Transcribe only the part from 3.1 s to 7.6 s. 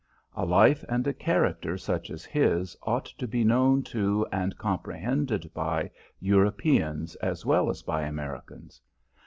be known to and comprehended by Europeans as